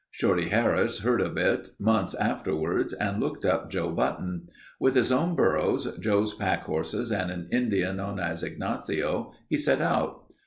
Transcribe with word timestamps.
Shorty 0.09 0.49
Harris 0.49 1.01
heard 1.01 1.21
of 1.21 1.37
it 1.37 1.69
months 1.77 2.15
afterward 2.15 2.91
and 2.99 3.19
looked 3.19 3.45
up 3.45 3.69
Joe 3.69 3.91
Button. 3.91 4.47
With 4.79 4.95
his 4.95 5.11
own 5.11 5.35
burros, 5.35 5.95
Joe's 5.99 6.33
pack 6.33 6.63
horses, 6.63 7.11
and 7.11 7.29
an 7.29 7.47
Indian 7.51 7.97
known 7.97 8.17
as 8.19 8.41
Ignacio, 8.41 9.33
he 9.47 9.59
set 9.59 9.79
out. 9.79 10.25